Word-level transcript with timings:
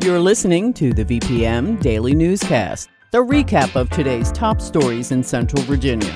You're 0.00 0.20
listening 0.20 0.72
to 0.74 0.92
the 0.92 1.04
VPM 1.04 1.82
Daily 1.82 2.14
Newscast, 2.14 2.88
the 3.10 3.18
recap 3.18 3.74
of 3.74 3.90
today's 3.90 4.30
top 4.30 4.60
stories 4.60 5.10
in 5.10 5.24
Central 5.24 5.60
Virginia. 5.62 6.14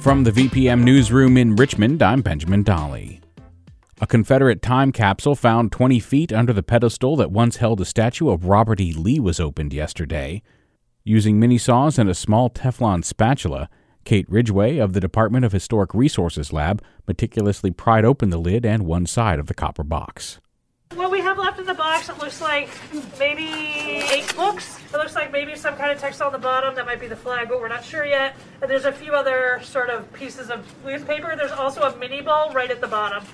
From 0.00 0.24
the 0.24 0.32
VPM 0.32 0.82
Newsroom 0.82 1.36
in 1.36 1.54
Richmond, 1.54 2.02
I'm 2.02 2.20
Benjamin 2.20 2.64
Dolly. 2.64 3.20
A 4.00 4.08
Confederate 4.08 4.60
time 4.60 4.90
capsule 4.90 5.36
found 5.36 5.70
20 5.70 6.00
feet 6.00 6.32
under 6.32 6.52
the 6.52 6.64
pedestal 6.64 7.14
that 7.14 7.30
once 7.30 7.58
held 7.58 7.80
a 7.80 7.84
statue 7.84 8.28
of 8.28 8.46
Robert 8.46 8.80
E. 8.80 8.92
Lee 8.92 9.20
was 9.20 9.38
opened 9.38 9.72
yesterday. 9.72 10.42
Using 11.04 11.38
mini 11.38 11.58
saws 11.58 11.96
and 11.96 12.10
a 12.10 12.14
small 12.14 12.50
Teflon 12.50 13.04
spatula, 13.04 13.68
Kate 14.04 14.28
Ridgway 14.28 14.78
of 14.78 14.94
the 14.94 15.00
Department 15.00 15.44
of 15.44 15.52
Historic 15.52 15.94
Resources 15.94 16.52
Lab 16.52 16.82
meticulously 17.06 17.70
pried 17.70 18.04
open 18.04 18.30
the 18.30 18.38
lid 18.38 18.66
and 18.66 18.84
one 18.84 19.06
side 19.06 19.38
of 19.38 19.46
the 19.46 19.54
copper 19.54 19.84
box. 19.84 20.40
What 20.92 21.10
we 21.10 21.20
have 21.20 21.38
left 21.38 21.58
in 21.58 21.66
the 21.66 21.74
box, 21.74 22.08
it 22.08 22.18
looks 22.18 22.40
like 22.40 22.68
maybe 23.18 23.44
eight 23.44 24.32
books. 24.36 24.78
It 24.92 24.96
looks 24.96 25.14
like 25.14 25.32
maybe 25.32 25.56
some 25.56 25.76
kind 25.76 25.90
of 25.90 25.98
text 25.98 26.22
on 26.22 26.30
the 26.30 26.38
bottom. 26.38 26.74
That 26.76 26.86
might 26.86 27.00
be 27.00 27.08
the 27.08 27.16
flag, 27.16 27.48
but 27.48 27.60
we're 27.60 27.68
not 27.68 27.84
sure 27.84 28.04
yet. 28.04 28.36
And 28.62 28.70
there's 28.70 28.84
a 28.84 28.92
few 28.92 29.12
other 29.12 29.60
sort 29.64 29.90
of 29.90 30.12
pieces 30.12 30.50
of 30.50 30.64
newspaper. 30.84 31.34
There's 31.36 31.50
also 31.50 31.82
a 31.82 31.92
Minié 31.94 32.24
ball 32.24 32.52
right 32.52 32.70
at 32.70 32.80
the 32.80 32.86
bottom. 32.86 33.24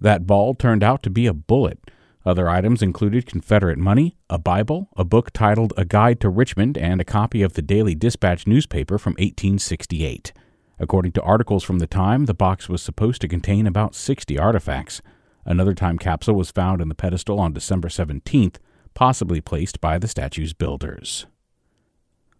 That 0.00 0.26
ball 0.26 0.54
turned 0.54 0.82
out 0.82 1.02
to 1.04 1.10
be 1.10 1.26
a 1.26 1.32
bullet. 1.32 1.78
Other 2.26 2.48
items 2.48 2.82
included 2.82 3.24
Confederate 3.26 3.78
money, 3.78 4.18
a 4.28 4.38
Bible, 4.38 4.88
a 4.96 5.04
book 5.04 5.30
titled 5.32 5.72
A 5.78 5.84
Guide 5.86 6.20
to 6.20 6.28
Richmond, 6.28 6.76
and 6.76 7.00
a 7.00 7.04
copy 7.04 7.42
of 7.42 7.54
the 7.54 7.62
Daily 7.62 7.94
Dispatch 7.94 8.46
newspaper 8.46 8.98
from 8.98 9.12
1868. 9.12 10.32
According 10.78 11.12
to 11.12 11.22
articles 11.22 11.64
from 11.64 11.78
the 11.78 11.86
time, 11.86 12.26
the 12.26 12.34
box 12.34 12.68
was 12.68 12.82
supposed 12.82 13.22
to 13.22 13.28
contain 13.28 13.66
about 13.66 13.94
60 13.94 14.38
artifacts. 14.38 15.00
Another 15.48 15.72
time 15.72 15.96
capsule 15.96 16.34
was 16.34 16.50
found 16.50 16.82
in 16.82 16.90
the 16.90 16.94
pedestal 16.94 17.40
on 17.40 17.54
December 17.54 17.88
17th, 17.88 18.56
possibly 18.92 19.40
placed 19.40 19.80
by 19.80 19.96
the 19.96 20.06
statue's 20.06 20.52
builders. 20.52 21.24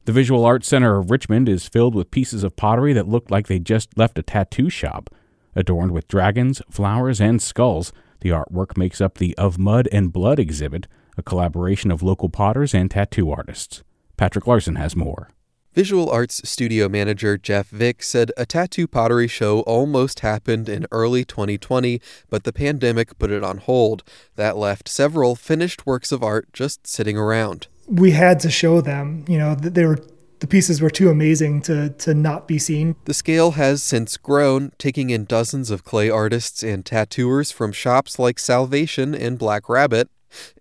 The 0.05 0.13
Visual 0.13 0.45
Arts 0.45 0.69
Center 0.69 0.99
of 0.99 1.11
Richmond 1.11 1.49
is 1.49 1.67
filled 1.67 1.95
with 1.95 2.11
pieces 2.11 2.45
of 2.45 2.55
pottery 2.55 2.93
that 2.93 3.09
look 3.09 3.31
like 3.31 3.47
they 3.47 3.59
just 3.59 3.97
left 3.97 4.19
a 4.19 4.23
tattoo 4.23 4.69
shop. 4.69 5.09
Adorned 5.57 5.93
with 5.93 6.07
dragons, 6.07 6.61
flowers, 6.71 7.19
and 7.19 7.41
skulls, 7.41 7.95
the 8.21 8.29
artwork 8.29 8.77
makes 8.77 9.01
up 9.01 9.17
the 9.17 9.35
Of 9.39 9.59
Mud 9.59 9.89
and 9.91 10.13
Blood 10.13 10.39
exhibit, 10.39 10.87
a 11.17 11.23
collaboration 11.23 11.91
of 11.91 12.03
local 12.03 12.29
potters 12.29 12.75
and 12.75 12.91
tattoo 12.91 13.31
artists. 13.31 13.83
Patrick 14.19 14.47
Larson 14.47 14.77
has 14.77 14.95
more. 14.95 15.31
Visual 15.75 16.11
Arts 16.11 16.41
studio 16.49 16.89
manager 16.89 17.37
Jeff 17.37 17.69
Vick 17.69 18.03
said 18.03 18.33
a 18.37 18.47
tattoo 18.47 18.89
pottery 18.89 19.29
show 19.29 19.61
almost 19.61 20.21
happened 20.21 20.69
in 20.69 20.87
early 20.91 21.25
2020, 21.25 22.01
but 22.31 22.45
the 22.45 22.53
pandemic 22.53 23.19
put 23.19 23.31
it 23.31 23.45
on 23.45 23.59
hold. 23.59 24.03
That 24.37 24.57
left 24.57 24.89
several 24.89 25.37
finished 25.37 25.87
works 25.87 26.11
of 26.11 26.23
art 26.23 26.49
just 26.53 26.87
sitting 26.87 27.17
around. 27.19 27.69
We 27.87 28.13
had 28.13 28.41
to 28.41 28.51
show 28.51 28.81
them, 28.81 29.25
you 29.29 29.39
know, 29.39 29.55
they 29.55 29.85
were 29.85 29.99
the 30.41 30.47
pieces 30.47 30.81
were 30.81 30.91
too 30.91 31.11
amazing 31.11 31.63
to, 31.63 31.91
to 31.91 32.15
not 32.15 32.47
be 32.47 32.59
seen. 32.59 32.95
The 33.07 33.15
scale 33.15 33.53
has 33.53 33.83
since 33.83 34.17
grown, 34.17 34.73
taking 34.79 35.11
in 35.11 35.25
dozens 35.25 35.71
of 35.71 35.85
clay 35.85 36.09
artists 36.09 36.63
and 36.63 36.87
tattooers 36.87 37.51
from 37.51 37.73
shops 37.73 38.19
like 38.19 38.39
Salvation 38.39 39.15
and 39.15 39.39
Black 39.39 39.69
Rabbit, 39.69 40.09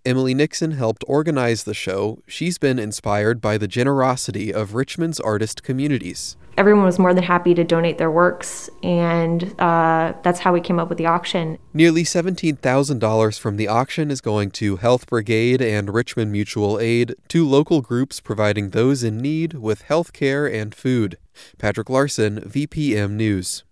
Emily 0.05 0.33
Nixon 0.33 0.71
helped 0.71 1.03
organize 1.07 1.63
the 1.63 1.73
show. 1.73 2.21
She's 2.27 2.57
been 2.57 2.79
inspired 2.79 3.41
by 3.41 3.57
the 3.57 3.67
generosity 3.67 4.53
of 4.53 4.73
Richmond's 4.73 5.19
artist 5.19 5.63
communities. 5.63 6.37
Everyone 6.57 6.85
was 6.85 6.97
more 6.97 7.13
than 7.13 7.23
happy 7.23 7.53
to 7.53 7.63
donate 7.63 7.99
their 7.99 8.09
works, 8.09 8.67
and 8.81 9.53
uh, 9.61 10.13
that's 10.23 10.39
how 10.39 10.51
we 10.51 10.59
came 10.59 10.79
up 10.79 10.89
with 10.89 10.97
the 10.97 11.05
auction. 11.05 11.59
Nearly 11.71 12.03
$17,000 12.03 13.39
from 13.39 13.57
the 13.57 13.67
auction 13.67 14.09
is 14.09 14.21
going 14.21 14.49
to 14.51 14.77
Health 14.77 15.05
Brigade 15.05 15.61
and 15.61 15.93
Richmond 15.93 16.31
Mutual 16.31 16.79
Aid, 16.79 17.13
two 17.27 17.47
local 17.47 17.81
groups 17.81 18.19
providing 18.19 18.71
those 18.71 19.03
in 19.03 19.17
need 19.19 19.53
with 19.53 19.83
health 19.83 20.13
care 20.13 20.47
and 20.47 20.73
food. 20.73 21.19
Patrick 21.59 21.91
Larson, 21.91 22.39
VPM 22.41 23.11
News. 23.11 23.63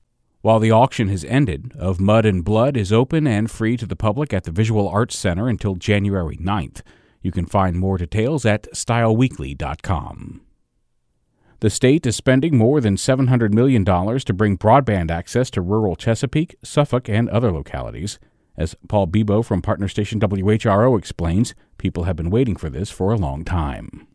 While 0.45 0.59
the 0.59 0.69
auction 0.69 1.07
has 1.07 1.25
ended, 1.25 1.71
Of 1.75 1.99
Mud 1.99 2.23
and 2.23 2.45
Blood 2.45 2.77
is 2.77 2.93
open 2.93 3.25
and 3.25 3.49
free 3.49 3.77
to 3.77 3.87
the 3.87 3.95
public 3.95 4.31
at 4.31 4.43
the 4.43 4.51
Visual 4.51 4.87
Arts 4.87 5.17
Center 5.17 5.49
until 5.49 5.73
January 5.73 6.37
9th. 6.37 6.83
You 7.23 7.31
can 7.31 7.47
find 7.47 7.79
more 7.79 7.97
details 7.97 8.45
at 8.45 8.71
styleweekly.com. 8.71 10.41
The 11.61 11.69
state 11.71 12.05
is 12.05 12.15
spending 12.15 12.59
more 12.59 12.79
than 12.79 12.95
$700 12.95 13.55
million 13.55 13.83
to 13.83 14.33
bring 14.35 14.55
broadband 14.55 15.09
access 15.09 15.49
to 15.49 15.61
rural 15.61 15.95
Chesapeake, 15.95 16.55
Suffolk, 16.63 17.09
and 17.09 17.27
other 17.29 17.51
localities. 17.51 18.19
As 18.55 18.75
Paul 18.87 19.07
Bebo 19.07 19.43
from 19.43 19.63
partner 19.63 19.87
station 19.87 20.19
WHRO 20.19 20.95
explains, 20.95 21.55
people 21.79 22.03
have 22.03 22.17
been 22.17 22.29
waiting 22.29 22.55
for 22.55 22.69
this 22.69 22.91
for 22.91 23.11
a 23.11 23.17
long 23.17 23.45
time. 23.45 24.05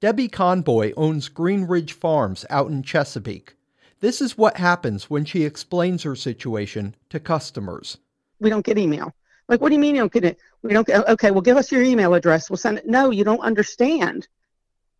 Debbie 0.00 0.26
Conboy 0.26 0.92
owns 0.96 1.28
Green 1.28 1.66
Ridge 1.66 1.92
Farms 1.92 2.44
out 2.50 2.68
in 2.68 2.82
Chesapeake. 2.82 3.54
This 4.00 4.20
is 4.20 4.38
what 4.38 4.56
happens 4.56 5.10
when 5.10 5.24
she 5.24 5.44
explains 5.44 6.04
her 6.04 6.14
situation 6.14 6.94
to 7.10 7.18
customers. 7.18 7.98
We 8.38 8.48
don't 8.48 8.64
get 8.64 8.78
email. 8.78 9.12
Like, 9.48 9.60
what 9.60 9.70
do 9.70 9.74
you 9.74 9.80
mean 9.80 9.96
you 9.96 10.02
don't 10.02 10.12
get 10.12 10.24
it? 10.24 10.38
We 10.62 10.72
don't 10.72 10.86
get, 10.86 11.08
okay, 11.08 11.30
well, 11.30 11.40
give 11.40 11.56
us 11.56 11.72
your 11.72 11.82
email 11.82 12.14
address. 12.14 12.48
We'll 12.48 12.58
send 12.58 12.78
it. 12.78 12.86
No, 12.86 13.10
you 13.10 13.24
don't 13.24 13.40
understand. 13.40 14.28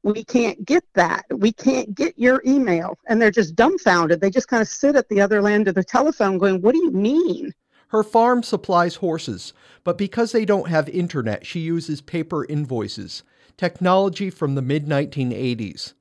We 0.03 0.25
can't 0.25 0.65
get 0.65 0.85
that. 0.95 1.27
We 1.31 1.53
can't 1.53 1.95
get 1.95 2.19
your 2.19 2.43
email. 2.47 2.99
And 3.07 3.21
they're 3.21 3.31
just 3.31 3.55
dumbfounded. 3.55 4.21
They 4.21 4.31
just 4.31 4.49
kind 4.49 4.63
of 4.63 4.69
sit 4.69 4.97
at 4.97 5.09
the 5.09 5.21
other 5.21 5.47
end 5.47 5.69
of 5.69 5.75
the 5.75 5.85
telephone 5.85 6.39
going, 6.39 6.63
what 6.63 6.73
do 6.73 6.79
you 6.79 6.91
mean? 6.91 7.53
Her 7.89 8.03
farm 8.03 8.43
supplies 8.43 8.97
horses, 8.97 9.53
but 9.85 9.97
because 9.97 10.33
they 10.33 10.45
don't 10.45 10.69
have 10.69 10.89
internet, 10.89 11.47
she 11.47 11.61
uses 11.61 12.01
paper 12.01 12.45
invoices, 12.45 13.23
technology 13.57 14.29
from 14.29 14.55
the 14.55 14.63
mid 14.63 14.87
1980s. 14.87 15.95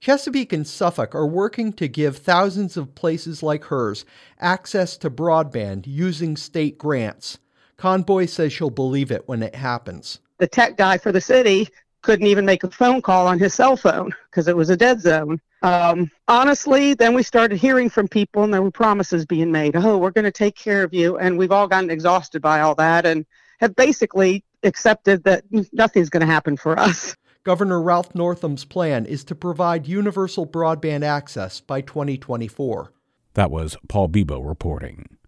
Chesapeake 0.00 0.52
and 0.52 0.66
Suffolk 0.66 1.14
are 1.14 1.26
working 1.26 1.72
to 1.74 1.88
give 1.88 2.18
thousands 2.18 2.76
of 2.76 2.94
places 2.94 3.42
like 3.42 3.64
hers 3.64 4.04
access 4.38 4.96
to 4.98 5.10
broadband 5.10 5.84
using 5.86 6.36
state 6.36 6.76
grants. 6.76 7.38
Conboy 7.76 8.26
says 8.26 8.52
she'll 8.52 8.70
believe 8.70 9.10
it 9.10 9.26
when 9.26 9.42
it 9.42 9.54
happens. 9.54 10.20
The 10.38 10.46
tech 10.46 10.76
guy 10.76 10.98
for 10.98 11.12
the 11.12 11.20
city 11.20 11.68
couldn't 12.02 12.26
even 12.26 12.44
make 12.44 12.62
a 12.62 12.70
phone 12.70 13.00
call 13.00 13.26
on 13.26 13.38
his 13.38 13.54
cell 13.54 13.76
phone 13.76 14.12
because 14.30 14.46
it 14.46 14.56
was 14.56 14.68
a 14.68 14.76
dead 14.76 15.00
zone. 15.00 15.40
Um, 15.62 16.10
honestly, 16.28 16.92
then 16.92 17.14
we 17.14 17.22
started 17.22 17.56
hearing 17.56 17.88
from 17.88 18.06
people 18.06 18.44
and 18.44 18.52
there 18.52 18.60
were 18.60 18.70
promises 18.70 19.24
being 19.24 19.50
made. 19.50 19.74
Oh, 19.74 19.96
we're 19.96 20.10
going 20.10 20.26
to 20.26 20.30
take 20.30 20.54
care 20.54 20.82
of 20.82 20.92
you. 20.92 21.16
And 21.16 21.38
we've 21.38 21.52
all 21.52 21.66
gotten 21.66 21.90
exhausted 21.90 22.42
by 22.42 22.60
all 22.60 22.74
that 22.74 23.06
and 23.06 23.24
have 23.60 23.74
basically 23.74 24.44
accepted 24.62 25.24
that 25.24 25.44
nothing's 25.72 26.10
going 26.10 26.20
to 26.20 26.26
happen 26.26 26.58
for 26.58 26.78
us. 26.78 27.16
Governor 27.44 27.82
Ralph 27.82 28.14
Northam's 28.14 28.64
plan 28.64 29.04
is 29.04 29.22
to 29.24 29.34
provide 29.34 29.86
universal 29.86 30.46
broadband 30.46 31.04
access 31.04 31.60
by 31.60 31.82
2024. 31.82 32.90
That 33.34 33.50
was 33.50 33.76
Paul 33.86 34.08
Bebo 34.08 34.48
reporting. 34.48 35.18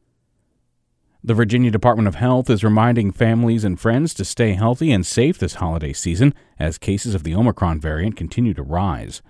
The 1.22 1.34
Virginia 1.34 1.70
Department 1.70 2.08
of 2.08 2.14
Health 2.14 2.48
is 2.48 2.64
reminding 2.64 3.12
families 3.12 3.64
and 3.64 3.78
friends 3.78 4.14
to 4.14 4.24
stay 4.24 4.54
healthy 4.54 4.92
and 4.92 5.04
safe 5.04 5.38
this 5.38 5.56
holiday 5.56 5.92
season 5.92 6.32
as 6.58 6.78
cases 6.78 7.14
of 7.14 7.22
the 7.22 7.34
Omicron 7.34 7.80
variant 7.80 8.16
continue 8.16 8.54
to 8.54 8.62
rise. 8.62 9.20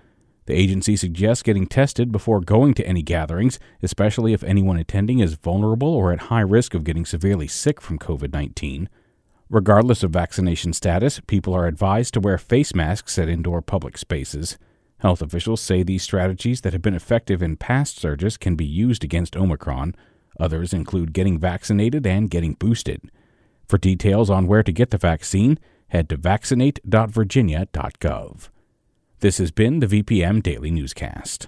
The 0.44 0.54
agency 0.54 0.94
suggests 0.94 1.42
getting 1.42 1.66
tested 1.66 2.12
before 2.12 2.40
going 2.40 2.72
to 2.74 2.86
any 2.86 3.02
gatherings, 3.02 3.58
especially 3.82 4.32
if 4.32 4.44
anyone 4.44 4.76
attending 4.76 5.18
is 5.18 5.34
vulnerable 5.34 5.92
or 5.92 6.12
at 6.12 6.30
high 6.30 6.40
risk 6.40 6.72
of 6.72 6.84
getting 6.84 7.04
severely 7.04 7.48
sick 7.48 7.80
from 7.80 7.98
COVID 7.98 8.32
19. 8.32 8.88
Regardless 9.48 10.02
of 10.02 10.10
vaccination 10.10 10.72
status, 10.72 11.20
people 11.28 11.54
are 11.54 11.68
advised 11.68 12.14
to 12.14 12.20
wear 12.20 12.36
face 12.36 12.74
masks 12.74 13.16
at 13.16 13.28
indoor 13.28 13.62
public 13.62 13.96
spaces. 13.96 14.58
Health 14.98 15.22
officials 15.22 15.60
say 15.60 15.84
these 15.84 16.02
strategies 16.02 16.62
that 16.62 16.72
have 16.72 16.82
been 16.82 16.94
effective 16.94 17.40
in 17.42 17.56
past 17.56 17.98
surges 17.98 18.36
can 18.36 18.56
be 18.56 18.64
used 18.64 19.04
against 19.04 19.36
Omicron. 19.36 19.94
Others 20.40 20.72
include 20.72 21.12
getting 21.12 21.38
vaccinated 21.38 22.04
and 22.06 22.28
getting 22.28 22.54
boosted. 22.54 23.08
For 23.68 23.78
details 23.78 24.30
on 24.30 24.48
where 24.48 24.64
to 24.64 24.72
get 24.72 24.90
the 24.90 24.98
vaccine, 24.98 25.60
head 25.88 26.08
to 26.08 26.16
vaccinate.virginia.gov. 26.16 28.48
This 29.20 29.38
has 29.38 29.52
been 29.52 29.78
the 29.78 29.86
VPM 29.86 30.42
Daily 30.42 30.72
Newscast. 30.72 31.46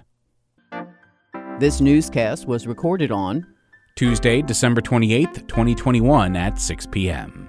This 1.59 1.81
newscast 1.81 2.47
was 2.47 2.65
recorded 2.65 3.11
on 3.11 3.45
Tuesday, 3.95 4.41
December 4.41 4.79
28th, 4.79 5.45
2021 5.49 6.37
at 6.37 6.57
6 6.59 6.87
p.m. 6.87 7.48